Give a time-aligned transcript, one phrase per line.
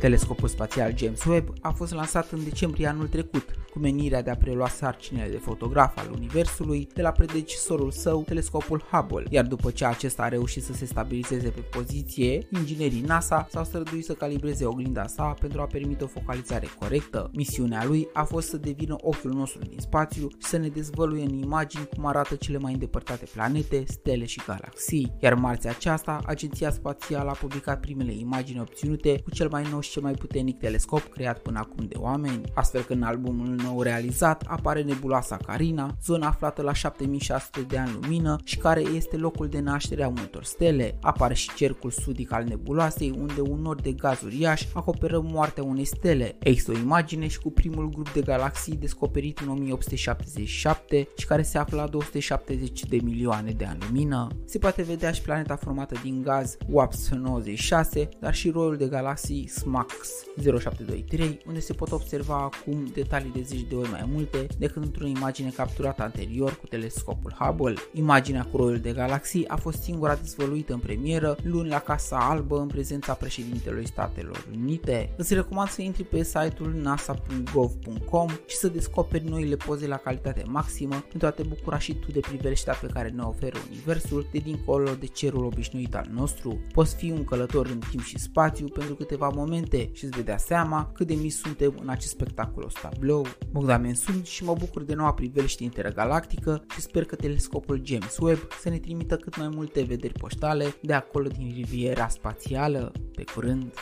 [0.00, 4.36] Telescopul spațial James Webb a fost lansat în decembrie anul trecut, cu menirea de a
[4.36, 9.84] prelua sarcinile de fotograf al Universului de la predecesorul său, telescopul Hubble, iar după ce
[9.84, 15.06] acesta a reușit să se stabilizeze pe poziție, inginerii NASA s-au străduit să calibreze oglinda
[15.06, 17.30] sa pentru a permite o focalizare corectă.
[17.32, 21.34] Misiunea lui a fost să devină ochiul nostru din spațiu și să ne dezvăluie în
[21.34, 25.12] imagini cum arată cele mai îndepărtate planete, stele și galaxii.
[25.20, 29.94] Iar marțea aceasta, Agenția Spațială a publicat primele imagini obținute cu cel mai nou și
[29.94, 34.44] cel mai puternic telescop creat până acum de oameni, astfel că în albumul nou realizat
[34.46, 39.60] apare nebuloasa Carina, zona aflată la 7600 de ani lumină și care este locul de
[39.60, 40.98] naștere a multor stele.
[41.00, 45.84] Apare și cercul sudic al nebuloasei, unde un nor de gaz uriaș acoperă moartea unei
[45.84, 46.36] stele.
[46.38, 51.58] Există o imagine și cu primul grup de galaxii descoperit în 1877 și care se
[51.58, 54.26] află la 270 de milioane de ani lumină.
[54.44, 59.46] Se poate vedea și planeta formată din gaz WAPS 96, dar și roiul de galaxii
[59.78, 60.24] SMAX
[60.60, 65.06] 0723, unde se pot observa acum detalii de zeci de ori mai multe decât într-o
[65.06, 67.74] imagine capturată anterior cu telescopul Hubble.
[67.92, 72.60] Imaginea cu roiul de galaxii a fost singura dezvăluită în premieră luni la Casa Albă
[72.60, 75.14] în prezența președintelui Statelor Unite.
[75.16, 81.04] Îți recomand să intri pe site-ul nasa.gov.com și să descoperi noile poze la calitate maximă
[81.08, 84.90] pentru a te bucura și tu de priveliștea pe care ne oferă Universul de dincolo
[84.94, 86.58] de cerul obișnuit al nostru.
[86.72, 90.90] Poți fi un călător în timp și spațiu pentru câteva momente și îți vedea seama
[90.94, 93.26] cât de mici suntem în acest spectaculos tablou.
[93.50, 98.48] Bogdan sunt și mă bucur de noua priveliște intergalactică și sper că telescopul James Webb
[98.60, 102.92] să ne trimită cât mai multe vederi poștale de acolo din riviera spațială.
[103.14, 103.72] Pe curând!